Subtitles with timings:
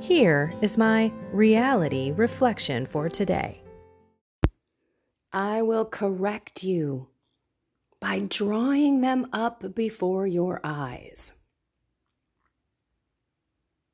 [0.00, 3.62] Here is my reality reflection for today.
[5.32, 7.08] I will correct you
[7.98, 11.32] by drawing them up before your eyes.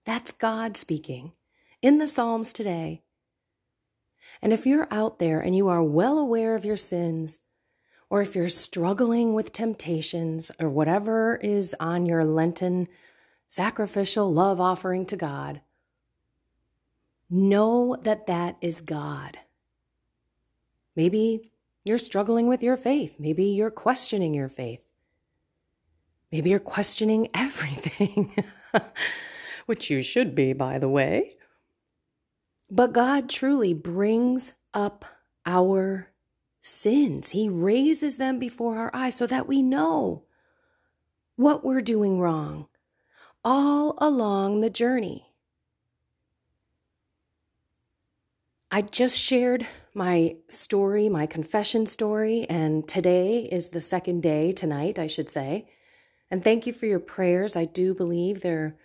[0.04, 1.32] That's God speaking
[1.80, 3.02] in the Psalms today.
[4.42, 7.40] And if you're out there and you are well aware of your sins,
[8.10, 12.88] or if you're struggling with temptations or whatever is on your Lenten
[13.46, 15.60] sacrificial love offering to God,
[17.34, 19.38] Know that that is God.
[20.94, 21.50] Maybe
[21.82, 23.16] you're struggling with your faith.
[23.18, 24.90] Maybe you're questioning your faith.
[26.30, 28.34] Maybe you're questioning everything,
[29.64, 31.36] which you should be, by the way.
[32.70, 35.06] But God truly brings up
[35.46, 36.10] our
[36.60, 37.30] sins.
[37.30, 40.24] He raises them before our eyes so that we know
[41.36, 42.68] what we're doing wrong
[43.42, 45.31] all along the journey.
[48.74, 54.98] I just shared my story, my confession story, and today is the second day, tonight,
[54.98, 55.66] I should say.
[56.30, 57.54] And thank you for your prayers.
[57.54, 58.78] I do believe there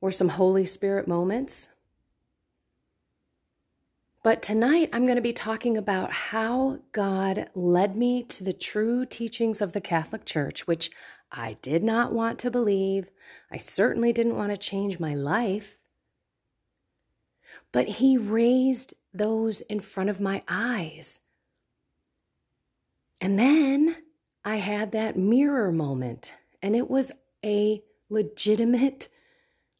[0.00, 1.68] were some Holy Spirit moments.
[4.24, 9.04] But tonight, I'm going to be talking about how God led me to the true
[9.04, 10.90] teachings of the Catholic Church, which
[11.30, 13.08] I did not want to believe.
[13.52, 15.78] I certainly didn't want to change my life.
[17.70, 21.20] But He raised those in front of my eyes.
[23.20, 23.96] And then
[24.44, 27.12] I had that mirror moment, and it was
[27.44, 29.08] a legitimate,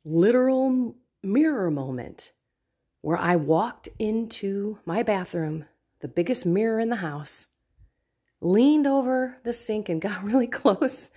[0.04, 2.32] literal mirror moment
[3.00, 5.64] where I walked into my bathroom,
[6.00, 7.48] the biggest mirror in the house,
[8.40, 11.10] leaned over the sink and got really close.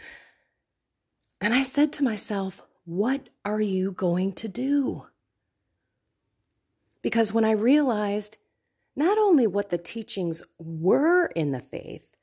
[1.39, 5.05] And I said to myself, What are you going to do?
[7.05, 8.37] Because when I realized
[8.95, 12.17] not only what the teachings were in the faith,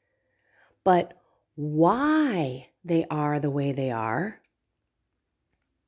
[0.82, 1.22] but
[1.54, 4.41] why they are the way they are,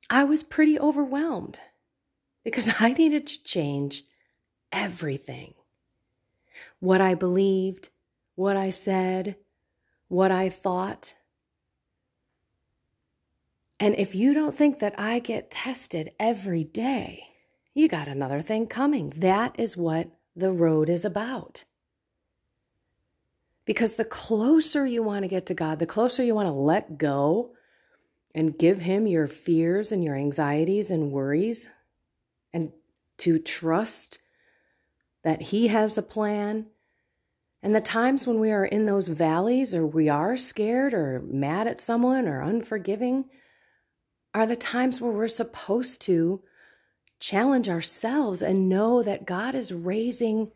[0.09, 1.59] I was pretty overwhelmed
[2.45, 4.05] because I needed to change
[4.71, 5.55] everything.
[6.79, 7.89] What I believed,
[8.37, 9.35] what I said,
[10.07, 11.17] what I thought.
[13.81, 17.34] And if you don't think that I get tested every day,
[17.75, 19.13] you got another thing coming.
[19.17, 21.65] That is what the road is about.
[23.65, 26.99] Because the closer you want to get to God, the closer you want to let
[26.99, 27.51] go
[28.35, 31.71] and give Him your fears and your anxieties and worries,
[32.53, 32.73] and
[33.19, 34.19] to trust
[35.23, 36.67] that He has a plan.
[37.63, 41.67] And the times when we are in those valleys or we are scared or mad
[41.67, 43.25] at someone or unforgiving
[44.35, 46.43] are the times where we're supposed to
[47.25, 50.53] challenge ourselves and know that God is raising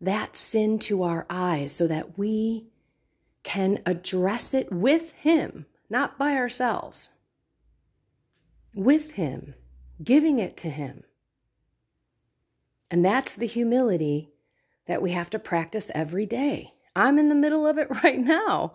[0.00, 2.66] that sin to our eyes so that we
[3.44, 7.10] can address it with Him, not by ourselves.
[8.74, 9.54] With Him,
[10.02, 11.04] giving it to Him.
[12.90, 14.32] And that's the humility
[14.88, 16.74] that we have to practice every day.
[16.96, 18.74] I'm in the middle of it right now.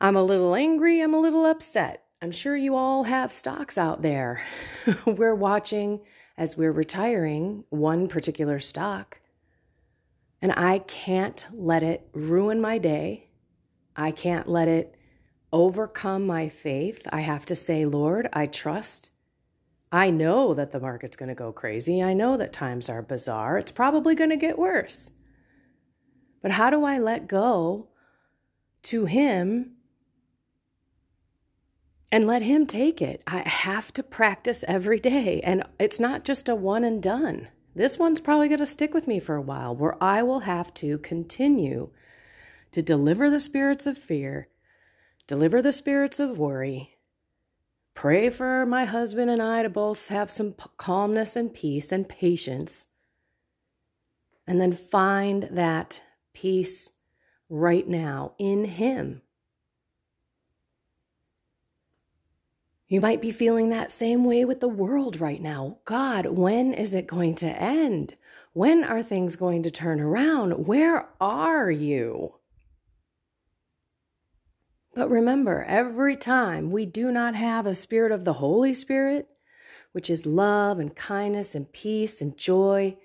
[0.00, 2.07] I'm a little angry, I'm a little upset.
[2.20, 4.44] I'm sure you all have stocks out there.
[5.06, 6.00] we're watching
[6.36, 9.20] as we're retiring one particular stock,
[10.42, 13.28] and I can't let it ruin my day.
[13.94, 14.96] I can't let it
[15.52, 17.06] overcome my faith.
[17.12, 19.12] I have to say, Lord, I trust.
[19.92, 22.02] I know that the market's going to go crazy.
[22.02, 23.58] I know that times are bizarre.
[23.58, 25.12] It's probably going to get worse.
[26.42, 27.88] But how do I let go
[28.84, 29.76] to Him
[32.10, 33.22] and let him take it.
[33.26, 35.40] I have to practice every day.
[35.42, 37.48] And it's not just a one and done.
[37.74, 40.72] This one's probably going to stick with me for a while where I will have
[40.74, 41.90] to continue
[42.72, 44.48] to deliver the spirits of fear,
[45.26, 46.96] deliver the spirits of worry,
[47.94, 52.86] pray for my husband and I to both have some calmness and peace and patience,
[54.46, 56.02] and then find that
[56.32, 56.90] peace
[57.48, 59.22] right now in Him.
[62.88, 65.76] You might be feeling that same way with the world right now.
[65.84, 68.14] God, when is it going to end?
[68.54, 70.66] When are things going to turn around?
[70.66, 72.36] Where are you?
[74.94, 79.28] But remember, every time we do not have a spirit of the Holy Spirit,
[79.92, 82.96] which is love and kindness and peace and joy,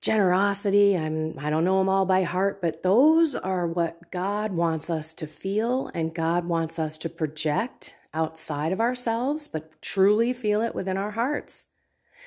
[0.00, 4.88] generosity, I'm I don't know them all by heart, but those are what God wants
[4.88, 10.60] us to feel and God wants us to project outside of ourselves, but truly feel
[10.60, 11.66] it within our hearts.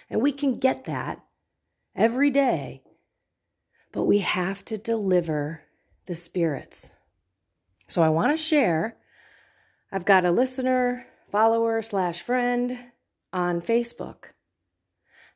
[0.09, 1.23] And we can get that
[1.95, 2.83] every day,
[3.91, 5.61] but we have to deliver
[6.05, 6.93] the spirits.
[7.87, 8.97] So I want to share.
[9.91, 12.77] I've got a listener, follower, slash friend
[13.33, 14.31] on Facebook.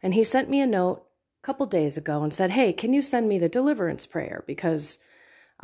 [0.01, 1.05] And he sent me a note
[1.41, 4.43] a couple days ago and said, Hey, can you send me the deliverance prayer?
[4.47, 4.99] Because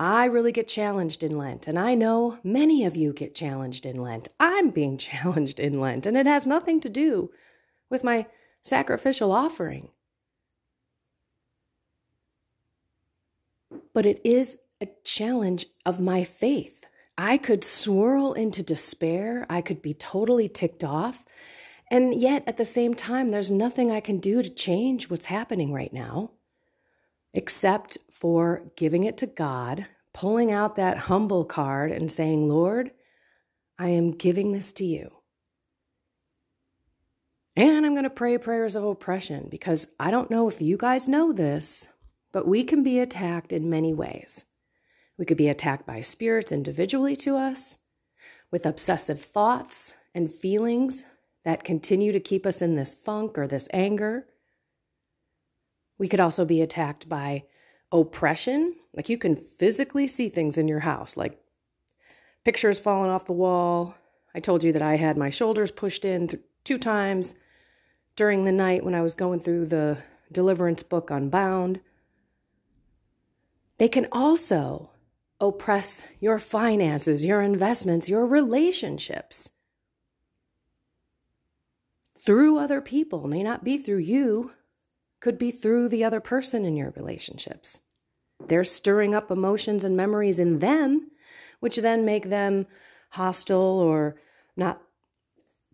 [0.01, 3.98] I really get challenged in Lent, and I know many of you get challenged in
[4.01, 4.30] Lent.
[4.39, 7.30] I'm being challenged in Lent, and it has nothing to do
[7.88, 8.25] with my
[8.63, 9.89] sacrificial offering.
[13.94, 16.83] But it is a challenge of my faith.
[17.15, 21.25] I could swirl into despair, I could be totally ticked off,
[21.92, 25.71] and yet at the same time, there's nothing I can do to change what's happening
[25.71, 26.31] right now
[27.33, 32.92] except for giving it to God, pulling out that humble card and saying, Lord,
[33.80, 35.12] I am giving this to you.
[37.56, 41.10] And I'm going to pray prayers of oppression because I don't know if you guys
[41.10, 41.89] know this,
[42.31, 44.45] but we can be attacked in many ways.
[45.18, 47.77] We could be attacked by spirits individually to us,
[48.51, 51.06] with obsessive thoughts and feelings
[51.44, 54.27] that continue to keep us in this funk or this anger.
[56.01, 57.44] We could also be attacked by
[57.92, 58.74] oppression.
[58.92, 61.39] Like you can physically see things in your house, like
[62.44, 63.94] pictures falling off the wall.
[64.33, 67.36] I told you that I had my shoulders pushed in th- two times
[68.15, 70.01] during the night when I was going through the
[70.31, 71.81] deliverance book Unbound.
[73.77, 74.89] They can also
[75.39, 79.51] oppress your finances, your investments, your relationships
[82.18, 84.53] through other people, may not be through you,
[85.22, 87.84] could be through the other person in your relationships.
[88.48, 91.12] They're stirring up emotions and memories in them,
[91.62, 92.66] which then make them
[93.12, 94.20] hostile or
[94.58, 94.82] not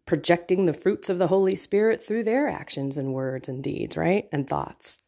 [0.06, 4.28] projecting the fruits of the Holy Spirit through their actions and words and deeds, right?
[4.32, 5.04] And thoughts.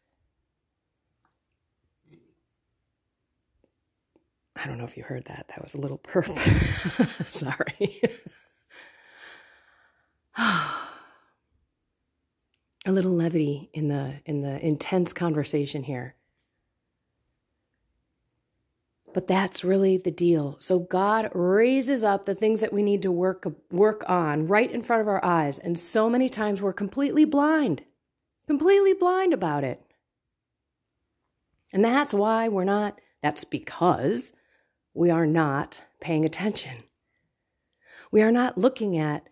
[4.56, 5.46] I don't know if you heard that.
[5.48, 6.26] That was a little burp.
[7.28, 8.02] Sorry.
[12.90, 16.14] A little levity in the in the intense conversation here.
[19.12, 20.56] But that's really the deal.
[20.58, 24.82] So God raises up the things that we need to work work on right in
[24.82, 27.82] front of our eyes, and so many times we're completely blind.
[28.46, 29.80] Completely blind about it.
[31.72, 34.32] And that's why we're not that's because
[34.94, 36.78] we are not paying attention.
[38.10, 39.28] We are not looking at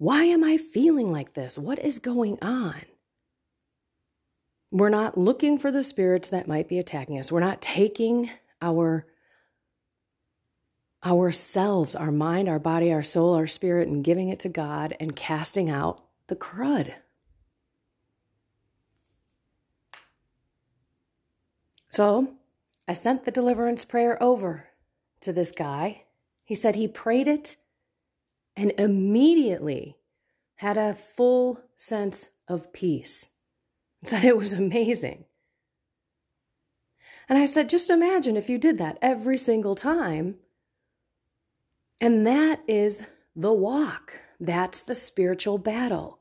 [0.00, 1.58] why am I feeling like this?
[1.58, 2.80] What is going on?
[4.70, 7.30] We're not looking for the spirits that might be attacking us.
[7.30, 8.30] We're not taking
[8.62, 9.04] our
[11.04, 15.14] ourselves, our mind, our body, our soul, our spirit, and giving it to God and
[15.14, 16.94] casting out the crud.
[21.90, 22.36] So
[22.88, 24.68] I sent the deliverance prayer over
[25.20, 26.04] to this guy.
[26.42, 27.56] He said he prayed it
[28.60, 29.96] and immediately
[30.56, 33.30] had a full sense of peace.
[34.02, 35.24] And Said it was amazing.
[37.26, 40.36] And I said, just imagine if you did that every single time.
[42.02, 44.20] And that is the walk.
[44.38, 46.18] That's the spiritual battle.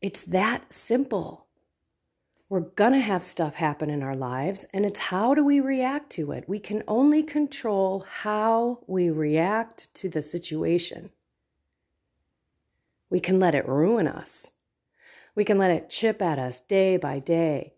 [0.00, 1.46] It's that simple.
[2.48, 6.10] We're going to have stuff happen in our lives, and it's how do we react
[6.12, 6.48] to it?
[6.48, 11.10] We can only control how we react to the situation.
[13.10, 14.52] We can let it ruin us.
[15.34, 17.74] We can let it chip at us day by day.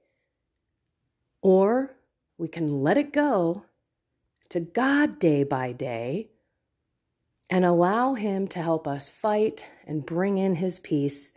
[1.41, 1.97] Or
[2.39, 3.65] we can let it go
[4.51, 6.29] to God day by day
[7.51, 11.33] and allow Him to help us fight and bring in His peace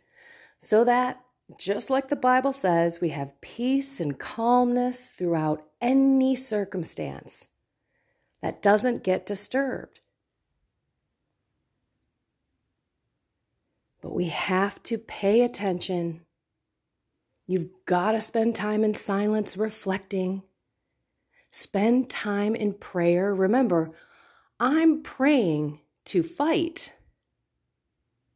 [0.57, 1.21] so that
[1.59, 7.49] just like the Bible says, we have peace and calmness throughout any circumstance
[8.41, 9.99] that doesn't get disturbed.
[14.15, 16.21] We have to pay attention.
[17.47, 20.43] You've got to spend time in silence reflecting.
[21.51, 23.35] Spend time in prayer.
[23.35, 23.91] Remember,
[24.57, 26.93] I'm praying to fight.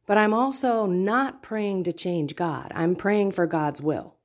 [0.04, 2.70] But I'm also not praying to change God.
[2.74, 4.16] I'm praying for God's will.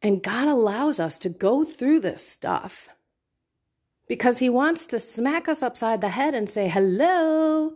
[0.00, 2.88] And God allows us to go through this stuff
[4.08, 7.72] because He wants to smack us upside the head and say, Hello,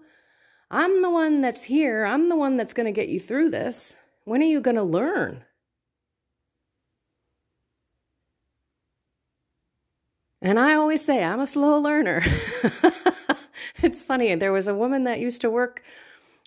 [0.71, 2.05] I'm the one that's here.
[2.05, 3.97] I'm the one that's going to get you through this.
[4.25, 5.45] When are you going to learn?
[10.43, 12.23] And I always say, I'm a slow learner.
[13.83, 14.35] it's funny.
[14.35, 15.83] There was a woman that used to work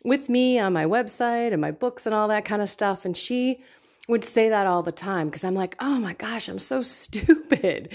[0.03, 3.03] with me on my website and my books and all that kind of stuff.
[3.03, 3.61] And she
[4.07, 7.93] would say that all the time because I'm like, oh my gosh, I'm so stupid.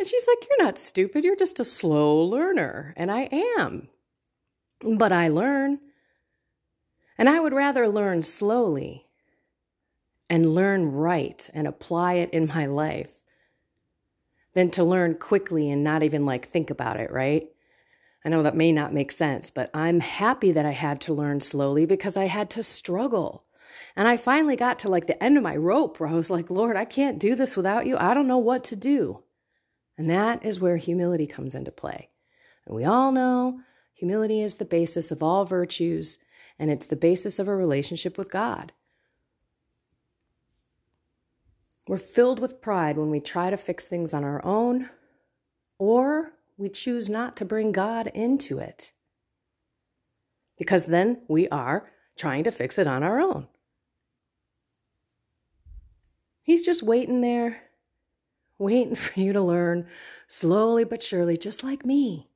[0.00, 1.24] And she's like, You're not stupid.
[1.26, 2.94] You're just a slow learner.
[2.96, 3.28] And I
[3.58, 3.88] am.
[4.96, 5.78] But I learn.
[7.18, 9.08] And I would rather learn slowly
[10.30, 13.18] and learn right and apply it in my life
[14.54, 17.50] than to learn quickly and not even like think about it, right?
[18.24, 21.42] I know that may not make sense, but I'm happy that I had to learn
[21.42, 23.44] slowly because I had to struggle.
[23.94, 26.48] And I finally got to like the end of my rope where I was like,
[26.48, 27.98] Lord, I can't do this without you.
[27.98, 29.24] I don't know what to do.
[30.00, 32.08] And that is where humility comes into play.
[32.64, 33.60] And we all know
[33.92, 36.18] humility is the basis of all virtues,
[36.58, 38.72] and it's the basis of a relationship with God.
[41.86, 44.88] We're filled with pride when we try to fix things on our own,
[45.78, 48.92] or we choose not to bring God into it.
[50.56, 53.48] Because then we are trying to fix it on our own.
[56.42, 57.64] He's just waiting there,
[58.60, 59.86] waiting for you to learn
[60.28, 62.28] slowly but surely, just like me.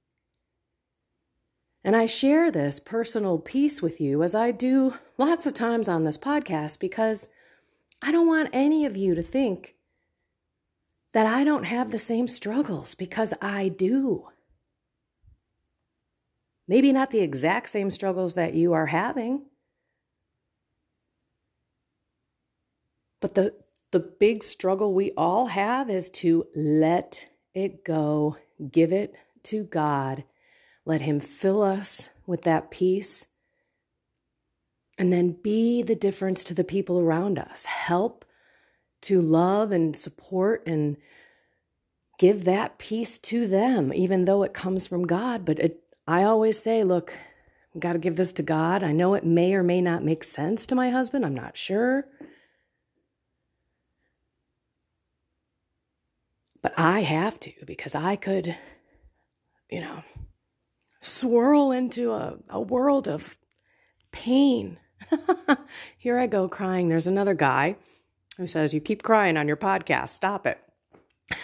[1.84, 6.04] And I share this personal piece with you as I do lots of times on
[6.04, 7.28] this podcast because
[8.02, 9.74] I don't want any of you to think
[11.12, 14.28] that I don't have the same struggles because I do.
[16.66, 19.42] Maybe not the exact same struggles that you are having.
[23.20, 23.54] But the,
[23.94, 28.36] the big struggle we all have is to let it go,
[28.72, 30.24] give it to God,
[30.84, 33.28] let Him fill us with that peace
[34.98, 37.66] and then be the difference to the people around us.
[37.66, 38.24] Help
[39.02, 40.96] to love and support and
[42.18, 45.44] give that peace to them, even though it comes from God.
[45.44, 47.12] But it, I always say, look,
[47.72, 48.82] I've got to give this to God.
[48.82, 51.24] I know it may or may not make sense to my husband.
[51.24, 52.08] I'm not sure.
[56.64, 58.56] But I have to because I could,
[59.70, 60.02] you know,
[60.98, 63.38] swirl into a, a world of
[64.10, 64.78] pain
[65.98, 66.88] Here I go crying.
[66.88, 67.76] There's another guy
[68.36, 70.10] who says, You keep crying on your podcast.
[70.10, 70.60] Stop it.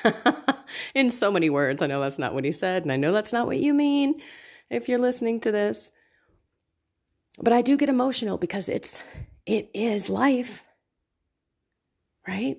[0.94, 1.82] In so many words.
[1.82, 4.20] I know that's not what he said, and I know that's not what you mean
[4.68, 5.92] if you're listening to this.
[7.38, 9.02] But I do get emotional because it's
[9.46, 10.64] it is life.
[12.28, 12.58] Right?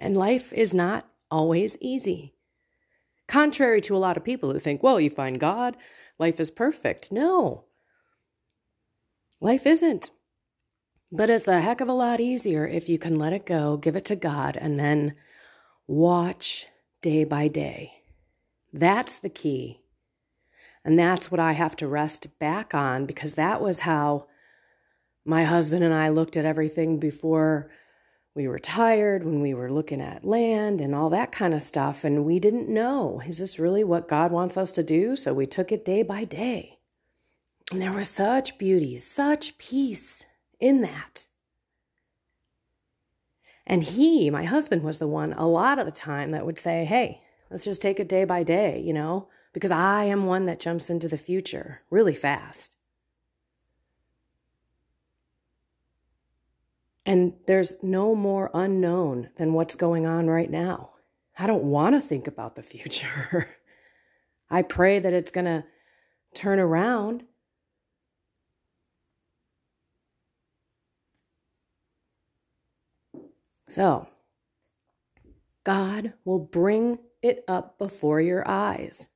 [0.00, 2.34] And life is not always easy.
[3.28, 5.76] Contrary to a lot of people who think, well, you find God,
[6.18, 7.12] life is perfect.
[7.12, 7.66] No.
[9.40, 10.10] Life isn't.
[11.12, 13.94] But it's a heck of a lot easier if you can let it go, give
[13.94, 15.14] it to God, and then
[15.86, 16.68] watch
[17.02, 18.02] day by day.
[18.72, 19.80] That's the key.
[20.84, 24.26] And that's what I have to rest back on because that was how
[25.24, 27.70] my husband and I looked at everything before
[28.34, 32.04] we were tired when we were looking at land and all that kind of stuff.
[32.04, 35.16] And we didn't know, is this really what God wants us to do?
[35.16, 36.78] So we took it day by day.
[37.72, 40.24] And there was such beauty, such peace
[40.58, 41.26] in that.
[43.66, 46.84] And he, my husband, was the one a lot of the time that would say,
[46.84, 50.60] Hey, let's just take it day by day, you know, because I am one that
[50.60, 52.76] jumps into the future really fast.
[57.06, 60.90] And there's no more unknown than what's going on right now.
[61.38, 63.48] I don't want to think about the future.
[64.50, 65.64] I pray that it's going to
[66.34, 67.24] turn around
[73.70, 74.08] So,
[75.62, 79.10] God will bring it up before your eyes.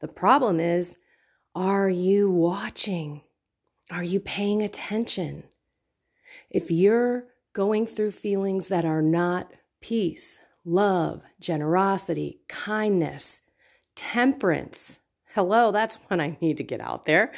[0.00, 0.96] The problem is,
[1.54, 3.20] Are you watching?
[3.90, 5.44] Are you paying attention?
[6.50, 13.42] If you're going through feelings that are not peace, love, generosity, kindness,
[13.94, 15.00] temperance,
[15.34, 17.32] hello, that's when I need to get out there.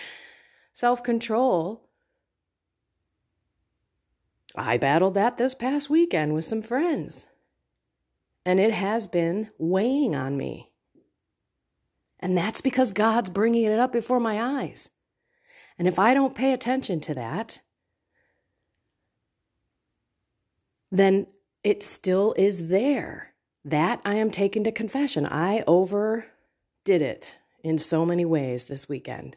[0.72, 1.88] Self control.
[4.56, 7.26] I battled that this past weekend with some friends,
[8.46, 10.70] and it has been weighing on me.
[12.20, 14.90] And that's because God's bringing it up before my eyes.
[15.78, 17.60] And if I don't pay attention to that,
[20.94, 21.26] then
[21.64, 23.34] it still is there.
[23.64, 25.26] That I am taking to confession.
[25.26, 26.28] I overdid
[26.86, 29.36] it in so many ways this weekend.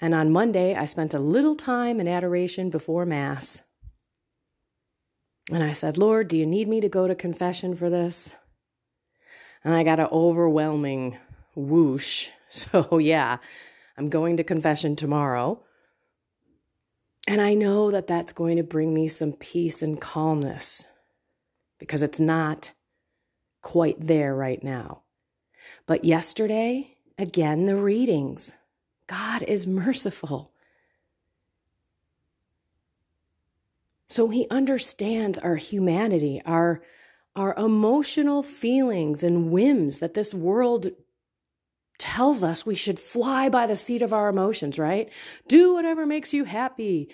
[0.00, 3.64] And on Monday, I spent a little time in adoration before Mass.
[5.50, 8.36] And I said, Lord, do you need me to go to confession for this?
[9.64, 11.18] And I got an overwhelming
[11.56, 12.30] whoosh.
[12.50, 13.36] So, yeah,
[13.98, 15.62] I'm going to confession tomorrow.
[17.28, 20.88] And I know that that's going to bring me some peace and calmness
[21.78, 22.72] because it's not
[23.60, 25.02] quite there right now.
[25.84, 28.54] But yesterday, again, the readings.
[29.06, 30.52] God is merciful.
[34.06, 36.80] So he understands our humanity, our,
[37.36, 40.86] our emotional feelings and whims that this world
[41.98, 45.10] tells us we should fly by the seat of our emotions, right?
[45.48, 47.10] Do whatever makes you happy.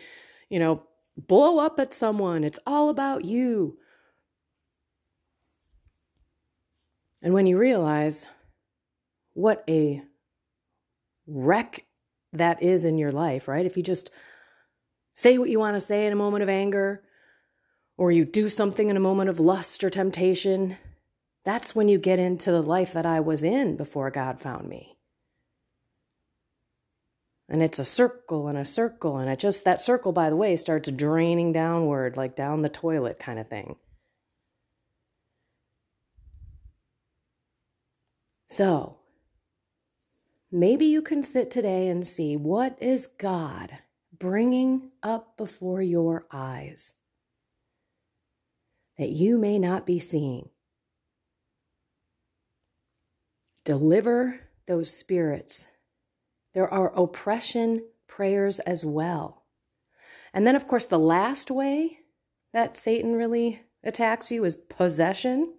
[0.48, 0.86] You know,
[1.16, 2.44] blow up at someone.
[2.44, 3.78] It's all about you.
[7.22, 8.28] And when you realize
[9.32, 10.02] what a
[11.26, 11.86] wreck
[12.32, 13.64] that is in your life, right?
[13.64, 14.10] If you just
[15.14, 17.02] say what you want to say in a moment of anger,
[17.96, 20.76] or you do something in a moment of lust or temptation,
[21.44, 24.96] that's when you get into the life that I was in before God found me.
[27.48, 30.56] And it's a circle and a circle, and it just, that circle, by the way,
[30.56, 33.76] starts draining downward, like down the toilet kind of thing.
[38.46, 38.98] So,
[40.50, 43.78] maybe you can sit today and see what is God
[44.18, 46.94] bringing up before your eyes
[48.96, 50.48] that you may not be seeing.
[53.64, 55.68] Deliver those spirits.
[56.52, 59.44] There are oppression prayers as well.
[60.32, 61.98] And then, of course, the last way
[62.52, 65.54] that Satan really attacks you is possession.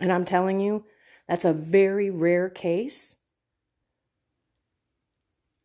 [0.00, 0.84] And I'm telling you,
[1.28, 3.16] that's a very rare case.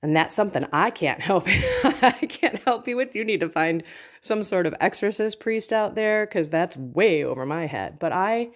[0.03, 1.45] And that's something I can't help.
[1.47, 3.15] I can't help you with.
[3.15, 3.83] You need to find
[4.21, 7.97] some sort of exorcist priest out there because that's way over my head.
[7.99, 8.49] But I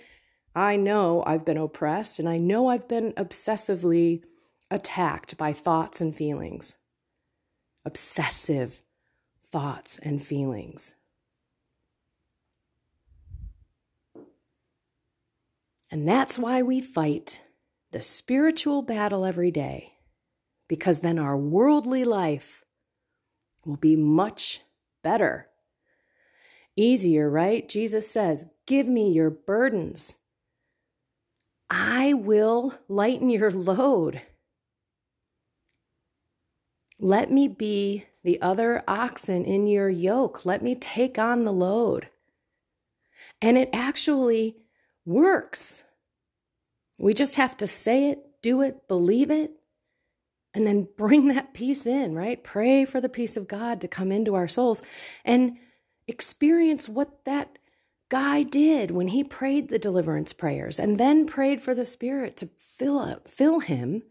[0.56, 4.24] I know I've been oppressed and I know I've been obsessively
[4.70, 6.78] attacked by thoughts and feelings.
[7.86, 8.82] Obsessive
[9.52, 10.96] thoughts and feelings.
[15.90, 17.42] And that's why we fight
[17.92, 19.94] the spiritual battle every day,
[20.70, 22.64] because then our worldly life
[23.66, 24.62] will be much
[25.04, 25.50] better.
[26.78, 27.68] Easier, right?
[27.68, 30.16] Jesus says, Give me your burdens
[31.74, 34.22] I will lighten your load.
[37.00, 40.46] Let me be the other oxen in your yoke.
[40.46, 42.10] Let me take on the load.
[43.42, 44.58] And it actually
[45.06, 45.86] works.
[47.00, 49.52] We just have to say it, do it, believe it,
[50.54, 52.44] and then bring that peace in, right?
[52.44, 54.82] Pray for the peace of God to come into our souls
[55.24, 55.58] and
[56.06, 57.58] experience what that
[58.12, 62.50] guy did when he prayed the deliverance prayers and then prayed for the Spirit to
[62.58, 64.04] fill, up, fill him,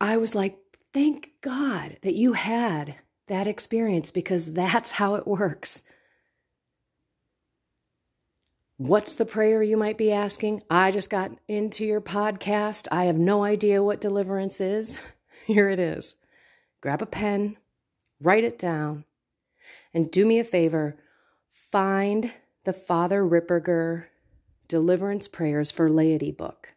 [0.00, 0.56] I was like,
[0.92, 2.94] thank God that you had
[3.26, 5.82] that experience because that's how it works.
[8.76, 10.62] What's the prayer you might be asking?
[10.70, 12.86] I just got into your podcast.
[12.92, 15.02] I have no idea what deliverance is.
[15.46, 16.14] Here it is.
[16.80, 17.56] Grab a pen,
[18.22, 19.04] write it down,
[19.92, 20.96] and do me a favor
[21.48, 22.32] find
[22.64, 24.04] the Father Ripperger
[24.68, 26.74] Deliverance Prayers for Laity book.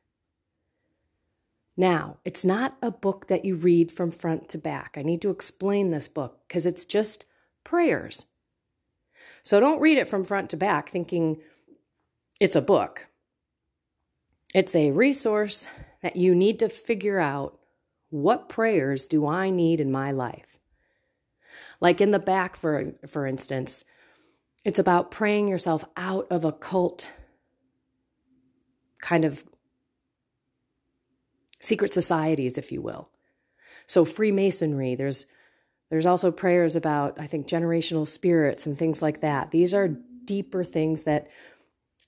[1.77, 4.95] Now, it's not a book that you read from front to back.
[4.97, 7.25] I need to explain this book because it's just
[7.63, 8.27] prayers.
[9.43, 11.41] So don't read it from front to back thinking
[12.39, 13.07] it's a book.
[14.53, 15.69] It's a resource
[16.01, 17.59] that you need to figure out
[18.09, 20.59] what prayers do I need in my life.
[21.81, 23.83] Like in the back, for, for instance,
[24.63, 27.11] it's about praying yourself out of a cult
[29.01, 29.43] kind of
[31.59, 33.09] secret societies, if you will.
[33.85, 35.25] So Freemasonry, there's
[35.89, 39.51] there's also prayers about, I think, generational spirits and things like that.
[39.51, 39.89] These are
[40.23, 41.27] deeper things that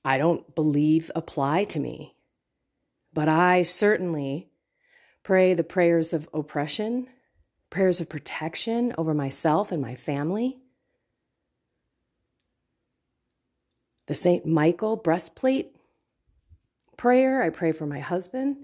[0.05, 2.15] I don't believe apply to me.
[3.13, 4.49] But I certainly
[5.21, 7.07] pray the prayers of oppression,
[7.73, 10.59] prayers of protection over myself and my family.
[14.05, 14.45] The St.
[14.45, 15.75] Michael breastplate
[16.97, 18.57] prayer, I pray for my husband.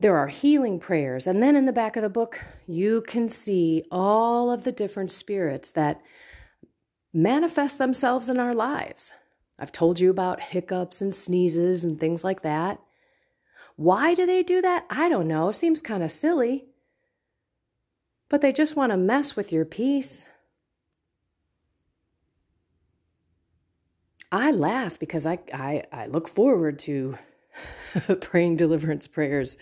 [0.00, 1.26] There are healing prayers.
[1.26, 5.12] And then in the back of the book, you can see all of the different
[5.12, 6.00] spirits that
[7.12, 9.14] manifest themselves in our lives.
[9.58, 12.80] I've told you about hiccups and sneezes and things like that.
[13.78, 14.86] Why do they do that?
[14.90, 15.50] I don't know.
[15.50, 16.64] It seems kind of silly.
[18.28, 20.28] But they just want to mess with your peace.
[24.32, 27.18] I laugh because I, I, I look forward to
[28.20, 29.56] praying deliverance prayers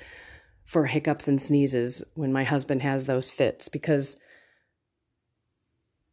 [0.65, 4.17] for hiccups and sneezes when my husband has those fits because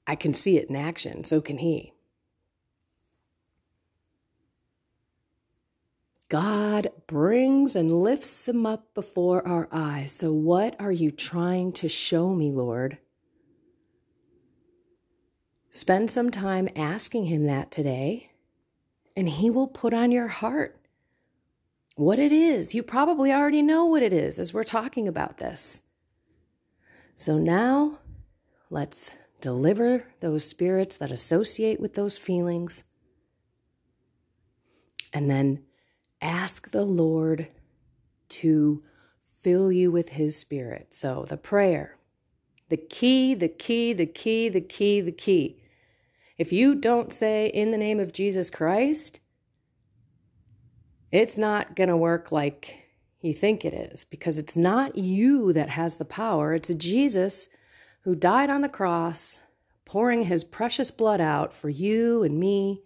[0.05, 1.23] I can see it in action.
[1.23, 1.92] So can he.
[6.33, 10.13] God brings and lifts them up before our eyes.
[10.13, 12.97] So, what are you trying to show me, Lord?
[15.69, 18.31] Spend some time asking Him that today,
[19.15, 20.75] and He will put on your heart
[21.97, 22.73] what it is.
[22.73, 25.83] You probably already know what it is as we're talking about this.
[27.13, 27.99] So, now
[28.71, 32.85] let's deliver those spirits that associate with those feelings,
[35.13, 35.61] and then
[36.23, 37.49] ask the Lord
[38.29, 38.83] to
[39.21, 40.93] fill you with His Spirit.
[40.93, 41.97] So, the prayer,
[42.69, 45.59] the key, the key, the key, the key, the key.
[46.38, 49.19] If you don't say in the name of Jesus Christ,
[51.12, 52.88] it's not going to work like
[53.21, 56.53] you think it is because it's not you that has the power.
[56.53, 57.49] It's Jesus
[58.01, 59.43] who died on the cross,
[59.86, 62.81] pouring his precious blood out for you and me.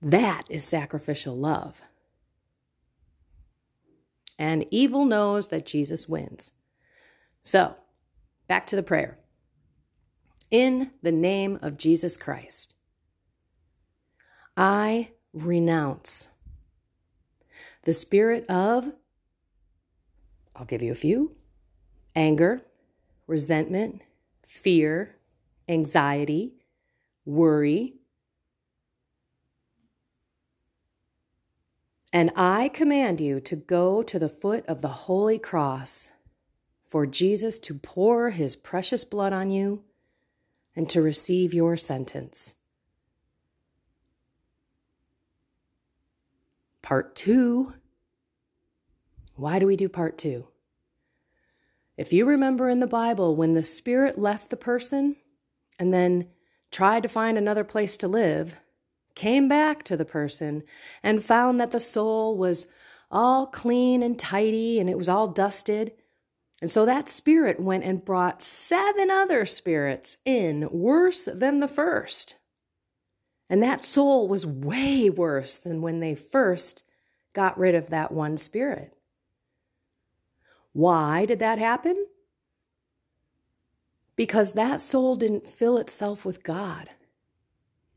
[0.00, 1.82] That is sacrificial love.
[4.38, 6.52] And evil knows that Jesus wins.
[7.42, 7.76] So,
[8.48, 9.18] back to the prayer.
[10.50, 12.74] In the name of Jesus Christ,
[14.56, 16.28] I renounce
[17.82, 18.92] the spirit of,
[20.54, 21.36] I'll give you a few
[22.14, 22.62] anger,
[23.26, 24.02] resentment,
[24.44, 25.16] fear,
[25.68, 26.54] anxiety,
[27.24, 27.94] worry.
[32.16, 36.12] And I command you to go to the foot of the holy cross
[36.82, 39.84] for Jesus to pour his precious blood on you
[40.74, 42.56] and to receive your sentence.
[46.80, 47.74] Part two.
[49.34, 50.48] Why do we do part two?
[51.98, 55.16] If you remember in the Bible, when the Spirit left the person
[55.78, 56.28] and then
[56.70, 58.56] tried to find another place to live,
[59.16, 60.62] came back to the person
[61.02, 62.68] and found that the soul was
[63.10, 65.92] all clean and tidy and it was all dusted.
[66.62, 72.36] And so that spirit went and brought seven other spirits in worse than the first.
[73.48, 76.84] And that soul was way worse than when they first
[77.32, 78.92] got rid of that one spirit.
[80.72, 82.06] Why did that happen?
[84.16, 86.90] Because that soul didn't fill itself with God.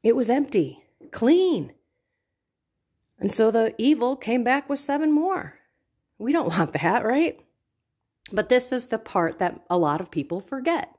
[0.04, 1.74] It was empty, clean.
[3.20, 5.56] And so the evil came back with seven more.
[6.18, 7.40] We don't want that, right?
[8.32, 10.96] But this is the part that a lot of people forget.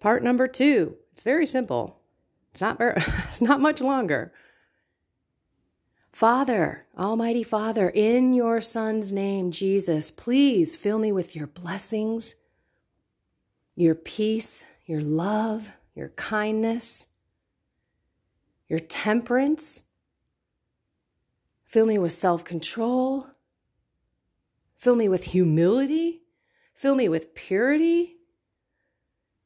[0.00, 2.00] Part number two, it's very simple.
[2.52, 4.32] It's not very, it's not much longer.
[6.12, 12.34] Father, Almighty Father, in your Son's name, Jesus, please fill me with your blessings,
[13.76, 17.06] your peace, your love, your kindness,
[18.70, 19.84] your temperance.
[21.66, 23.26] Fill me with self control.
[24.76, 26.22] Fill me with humility.
[26.72, 28.16] Fill me with purity.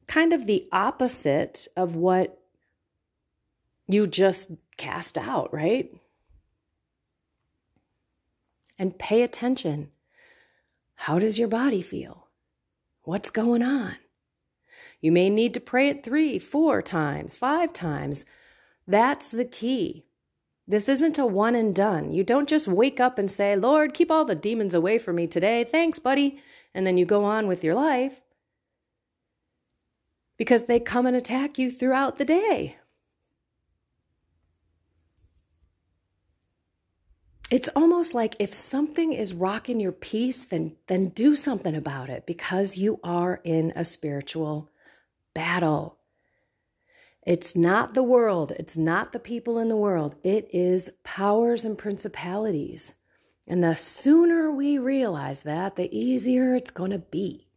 [0.07, 2.39] Kind of the opposite of what
[3.89, 5.91] you just cast out, right?
[8.77, 9.91] and pay attention.
[10.95, 12.27] How does your body feel?
[13.03, 13.95] What's going on?
[15.01, 18.25] You may need to pray it three, four times, five times.
[18.87, 20.05] That's the key.
[20.67, 22.11] This isn't a one and done.
[22.11, 25.27] You don't just wake up and say, Lord, keep all the demons away from me
[25.27, 25.63] today.
[25.63, 26.39] Thanks, buddy.
[26.73, 28.21] And then you go on with your life
[30.37, 32.77] because they come and attack you throughout the day.
[37.51, 42.25] it's almost like if something is rocking your peace, then then do something about it
[42.25, 44.69] because you are in a spiritual
[45.33, 45.99] battle.
[47.25, 50.15] It's not the world, it's not the people in the world.
[50.23, 52.93] It is powers and principalities.
[53.47, 57.47] And the sooner we realize that, the easier it's going to be.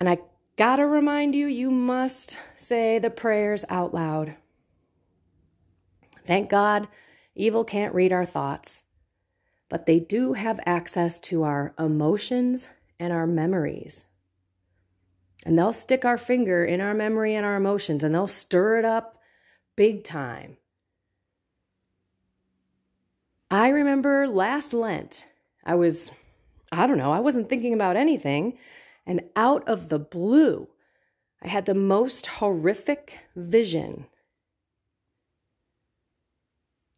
[0.00, 0.18] And I
[0.56, 4.34] got to remind you, you must say the prayers out loud.
[6.24, 6.88] Thank God,
[7.34, 8.84] evil can't read our thoughts,
[9.68, 12.68] but they do have access to our emotions
[12.98, 14.06] and our memories.
[15.44, 18.84] And they'll stick our finger in our memory and our emotions and they'll stir it
[18.84, 19.16] up
[19.74, 20.58] big time.
[23.50, 25.26] I remember last Lent,
[25.64, 26.12] I was,
[26.70, 28.58] I don't know, I wasn't thinking about anything.
[29.06, 30.68] And out of the blue,
[31.42, 34.06] I had the most horrific vision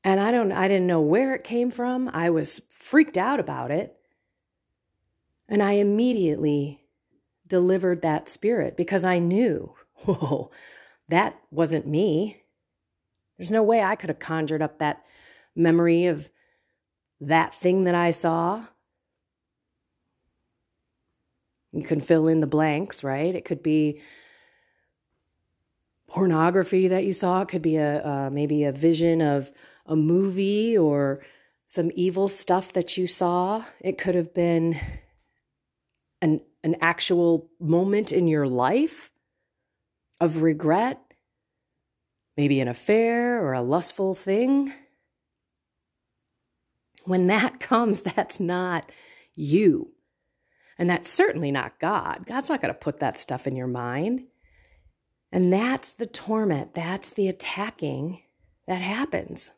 [0.05, 2.11] and I don't I didn't know where it came from.
[2.13, 3.97] I was freaked out about it.
[5.49, 6.82] And I immediately
[7.53, 9.75] delivered that spirit because I knew,
[10.07, 10.51] whoa,
[11.11, 12.45] that wasn't me.
[13.37, 15.05] There's no way I could have conjured up that
[15.55, 16.31] memory of
[17.21, 18.65] that thing that I saw.
[21.73, 23.35] You can fill in the blanks, right?
[23.35, 24.01] It could be
[26.09, 27.43] pornography that you saw.
[27.43, 29.53] It could be a uh, maybe a vision of
[29.85, 31.23] a movie or
[31.67, 33.67] some evil stuff that you saw.
[33.79, 34.81] It could have been
[36.23, 39.11] an, an actual moment in your life
[40.21, 41.01] of regret,
[42.37, 44.73] maybe an affair or a lustful thing.
[47.05, 48.87] When that comes, that's not
[49.35, 49.93] you.
[50.79, 52.25] And that's certainly not God.
[52.27, 54.25] God's not going to put that stuff in your mind.
[55.31, 58.23] And that's the torment, that's the attacking
[58.67, 59.51] that happens.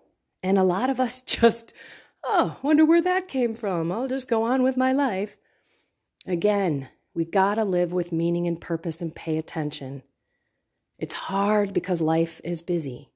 [0.43, 1.73] And a lot of us just,
[2.25, 3.91] oh, wonder where that came from.
[3.91, 5.37] I'll just go on with my life.
[6.27, 10.03] Again, we got to live with meaning and purpose and pay attention.
[10.99, 13.11] It's hard because life is busy.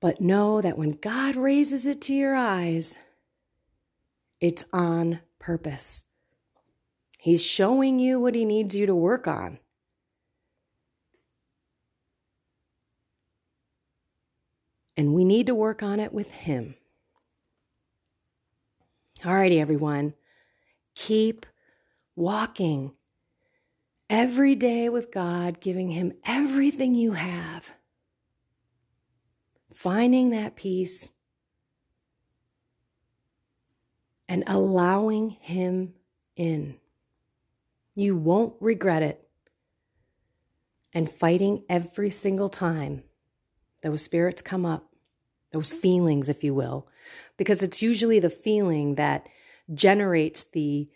[0.00, 2.98] But know that when God raises it to your eyes,
[4.40, 6.04] it's on purpose.
[7.18, 9.58] He's showing you what He needs you to work on.
[14.96, 16.74] and we need to work on it with Him.
[19.22, 20.14] Alrighty, everyone.
[20.94, 21.46] Keep
[22.14, 22.92] walking
[24.10, 27.72] every day with God, giving Him everything you have,
[29.72, 31.12] finding that peace,
[34.28, 35.94] and allowing Him
[36.36, 36.76] in.
[37.94, 39.22] You won't regret it.
[40.92, 43.02] And fighting every single time
[43.82, 44.94] those spirits come up,
[45.52, 46.88] those feelings, if you will,
[47.36, 49.26] because it's usually the feeling that
[49.74, 50.88] generates the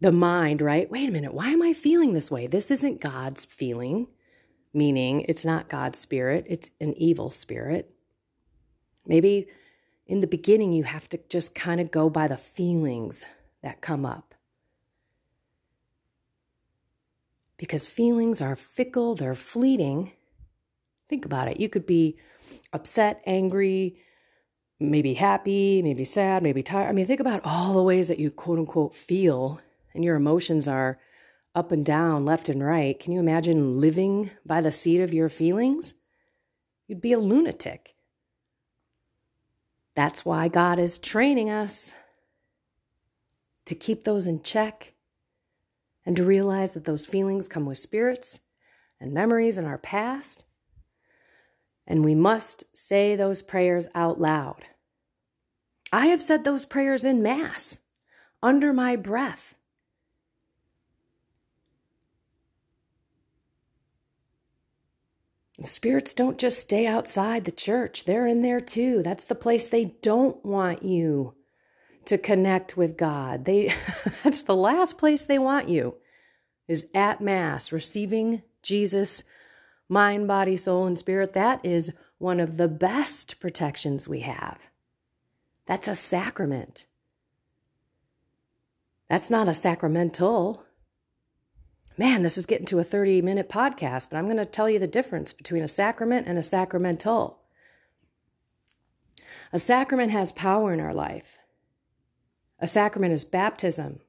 [0.00, 0.90] the mind, right?
[0.90, 2.46] Wait a minute, why am I feeling this way?
[2.46, 4.08] This isn't God's feeling,
[4.74, 7.94] meaning it's not God's spirit, it's an evil spirit.
[9.06, 9.46] Maybe
[10.06, 13.24] in the beginning you have to just kind of go by the feelings
[13.62, 14.34] that come up.
[17.56, 20.12] Because feelings are fickle, they're fleeting,
[21.08, 21.60] Think about it.
[21.60, 22.18] You could be
[22.72, 23.98] upset, angry,
[24.80, 26.88] maybe happy, maybe sad, maybe tired.
[26.88, 29.60] I mean, think about all the ways that you quote unquote feel
[29.94, 30.98] and your emotions are
[31.54, 32.98] up and down, left and right.
[32.98, 35.94] Can you imagine living by the seat of your feelings?
[36.88, 37.94] You'd be a lunatic.
[39.94, 41.94] That's why God is training us
[43.64, 44.94] to keep those in check
[46.04, 48.40] and to realize that those feelings come with spirits
[49.00, 50.44] and memories in our past
[51.86, 54.64] and we must say those prayers out loud.
[55.92, 57.80] I have said those prayers in Mass,
[58.42, 59.54] under my breath.
[65.64, 69.02] Spirits don't just stay outside the church, they're in there too.
[69.02, 71.34] That's the place they don't want you
[72.06, 73.44] to connect with God.
[73.44, 73.72] They
[74.24, 75.94] that's the last place they want you
[76.66, 79.22] is at mass receiving Jesus
[79.88, 84.70] mind, body, soul, and spirit, that is one of the best protections we have.
[85.66, 86.86] That's a sacrament.
[89.08, 90.64] That's not a sacramental.
[91.96, 94.78] Man, this is getting to a 30 minute podcast, but I'm going to tell you
[94.78, 97.40] the difference between a sacrament and a sacramental.
[99.52, 101.38] A sacrament has power in our life.
[102.58, 104.00] A sacrament is baptism.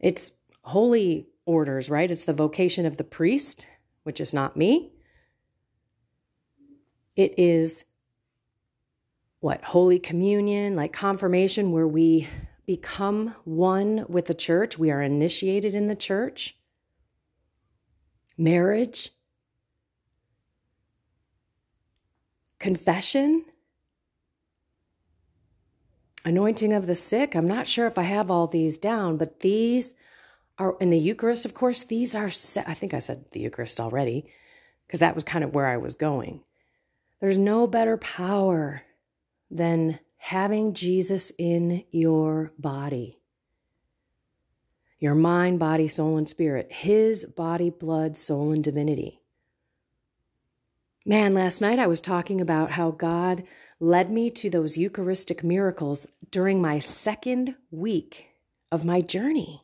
[0.00, 2.10] It's holy orders, right?
[2.10, 3.68] It's the vocation of the priest
[4.04, 4.92] which is not me.
[7.16, 7.84] It is
[9.40, 9.62] what?
[9.62, 12.28] Holy Communion, like confirmation, where we
[12.66, 14.78] become one with the church.
[14.78, 16.56] We are initiated in the church.
[18.38, 19.10] Marriage.
[22.58, 23.44] Confession.
[26.24, 27.36] Anointing of the sick.
[27.36, 29.94] I'm not sure if I have all these down, but these
[30.58, 34.26] are in the Eucharist, of course, these are, I think I said the Eucharist already,
[34.86, 36.42] because that was kind of where I was going.
[37.20, 38.82] There's no better power
[39.50, 43.18] than having Jesus in your body
[45.04, 49.20] your mind, body, soul, and spirit, his body, blood, soul, and divinity.
[51.04, 53.44] Man, last night I was talking about how God
[53.78, 58.30] led me to those Eucharistic miracles during my second week
[58.72, 59.63] of my journey.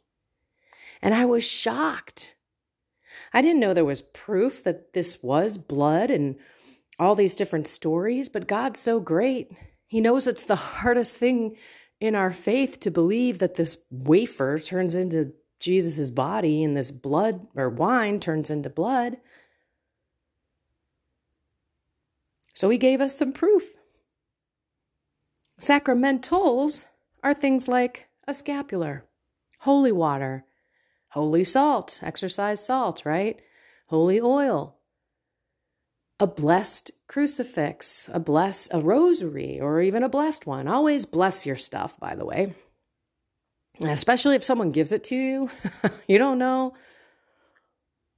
[1.03, 2.35] And I was shocked.
[3.33, 6.37] I didn't know there was proof that this was blood and
[6.99, 9.51] all these different stories, but God's so great.
[9.87, 11.57] He knows it's the hardest thing
[12.01, 17.47] in our faith to believe that this wafer turns into Jesus' body and this blood
[17.55, 19.19] or wine turns into blood.
[22.55, 23.75] So he gave us some proof.
[25.59, 26.87] Sacramentals
[27.23, 29.05] are things like a scapular,
[29.61, 30.45] holy water,
[31.11, 33.41] holy salt, exorcised salt, right?
[33.87, 34.77] Holy oil,
[36.21, 40.69] a blessed crucifix, a blessed a rosary, or even a blessed one.
[40.69, 42.55] Always bless your stuff, by the way.
[43.83, 45.51] Especially if someone gives it to you.
[46.09, 46.75] you don't know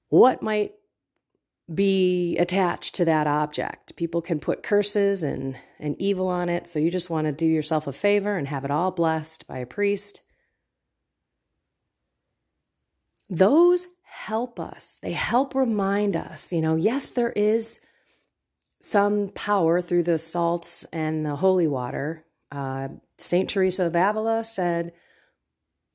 [0.09, 0.73] what might
[1.73, 3.97] be attached to that object.
[3.97, 7.47] People can put curses and, and evil on it, so you just want to do
[7.47, 10.23] yourself a favor and have it all blessed by a priest.
[13.33, 14.99] Those help us.
[15.01, 17.81] They help remind us, you know, yes, there is
[18.79, 22.27] some power through the salts and the holy water.
[22.51, 23.49] Uh, St.
[23.49, 24.93] Teresa of Avila said,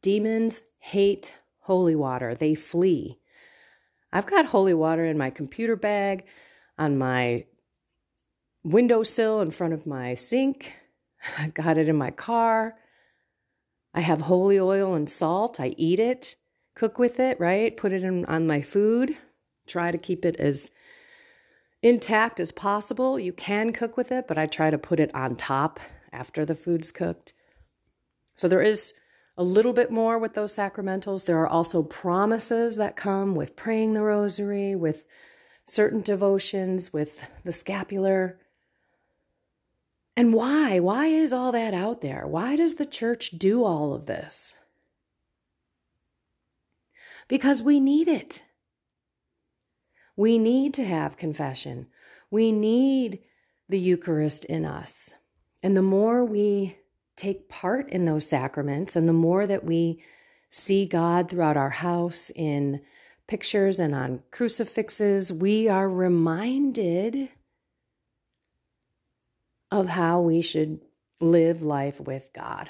[0.01, 3.19] Demons hate holy water, they flee.
[4.11, 6.25] I've got holy water in my computer bag,
[6.75, 7.45] on my
[8.63, 10.73] windowsill in front of my sink.
[11.37, 12.77] I got it in my car.
[13.93, 15.59] I have holy oil and salt.
[15.59, 16.35] I eat it
[16.77, 17.75] cook with it, right?
[17.75, 19.17] Put it in, on my food.
[19.65, 20.71] Try to keep it as
[21.81, 23.19] intact as possible.
[23.19, 25.79] You can cook with it, but I try to put it on top
[26.13, 27.33] after the food's cooked.
[28.35, 28.93] So there is
[29.35, 31.25] a little bit more with those sacramentals.
[31.25, 35.07] There are also promises that come with praying the rosary, with
[35.63, 38.39] certain devotions, with the scapular.
[40.15, 40.79] And why?
[40.79, 42.27] Why is all that out there?
[42.27, 44.59] Why does the church do all of this?
[47.27, 48.43] Because we need it.
[50.15, 51.87] We need to have confession.
[52.31, 53.19] We need
[53.69, 55.13] the Eucharist in us.
[55.61, 56.77] And the more we
[57.15, 60.03] take part in those sacraments and the more that we
[60.49, 62.81] see God throughout our house in
[63.27, 67.29] pictures and on crucifixes, we are reminded
[69.69, 70.79] of how we should
[71.19, 72.69] live life with God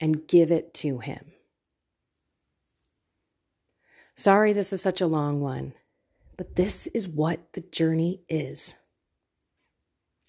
[0.00, 1.32] and give it to Him.
[4.16, 5.74] Sorry, this is such a long one,
[6.38, 8.76] but this is what the journey is.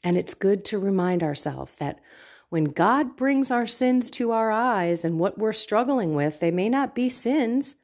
[0.04, 2.00] And it's good to remind ourselves that
[2.50, 6.68] when God brings our sins to our eyes and what we're struggling with, they may
[6.70, 7.78] not be sins.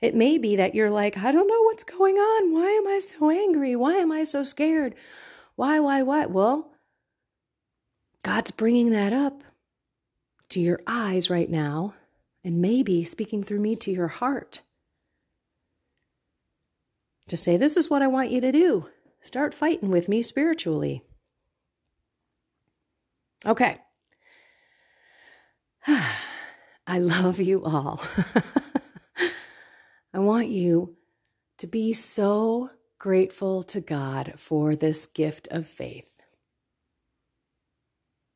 [0.00, 2.52] It may be that you're like, I don't know what's going on.
[2.52, 3.74] Why am I so angry?
[3.74, 4.94] Why am I so scared?
[5.56, 6.26] Why, why, why?
[6.26, 6.72] Well,
[8.22, 9.42] God's bringing that up
[10.50, 11.94] to your eyes right now
[12.44, 14.62] and maybe speaking through me to your heart
[17.28, 18.88] to say, This is what I want you to do.
[19.20, 21.02] Start fighting with me spiritually.
[23.46, 23.78] Okay.
[26.86, 28.02] I love you all.
[30.14, 30.96] I want you
[31.58, 36.26] to be so grateful to God for this gift of faith.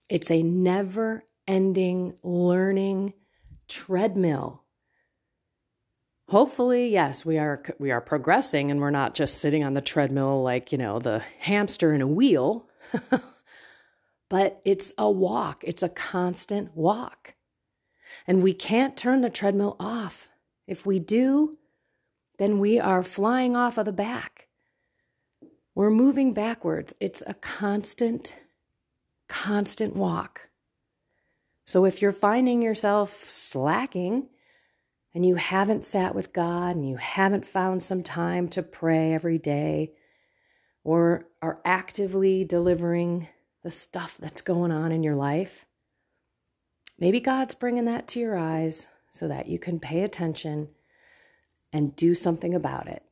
[0.08, 3.14] It's a never ending learning
[3.68, 4.64] treadmill
[6.28, 10.42] hopefully yes we are we are progressing and we're not just sitting on the treadmill
[10.42, 12.68] like you know the hamster in a wheel.
[14.28, 15.64] But it's a walk.
[15.64, 17.34] It's a constant walk.
[18.26, 20.28] And we can't turn the treadmill off.
[20.66, 21.56] If we do
[22.38, 24.46] then we are flying off of the back.
[25.74, 26.94] We're moving backwards.
[27.00, 28.36] It's a constant
[29.28, 30.48] constant walk.
[31.66, 34.28] So if you're finding yourself slacking
[35.18, 39.36] and you haven't sat with God and you haven't found some time to pray every
[39.36, 39.90] day,
[40.84, 43.26] or are actively delivering
[43.64, 45.66] the stuff that's going on in your life,
[47.00, 50.68] maybe God's bringing that to your eyes so that you can pay attention
[51.72, 53.02] and do something about it.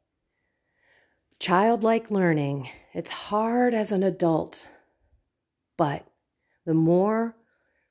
[1.41, 4.69] Childlike learning, it's hard as an adult,
[5.77, 6.07] but
[6.65, 7.35] the more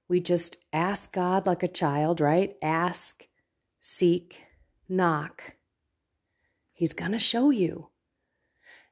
[0.07, 2.55] we just ask God like a child, right?
[2.61, 3.27] Ask,
[3.87, 4.41] seek,
[4.89, 5.53] knock.
[6.73, 7.89] He's going to show you.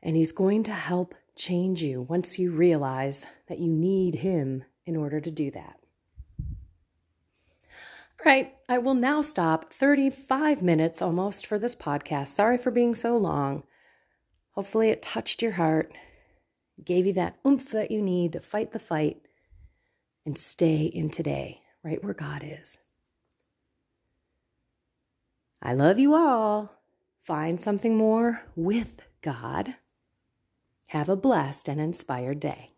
[0.03, 4.95] And He's going to help change you once you realize that you need Him in
[4.95, 5.79] order to do that.
[6.39, 12.27] All right, I will now stop 35 minutes almost for this podcast.
[12.27, 13.63] Sorry for being so long.
[14.51, 15.91] Hopefully, it touched your heart,
[16.85, 19.23] gave you that oomph that you need to fight the fight
[20.23, 22.77] and stay in today, right where God is.
[25.65, 26.81] I love you all.
[27.21, 29.75] Find something more with God.
[30.87, 32.72] Have a blessed and inspired day.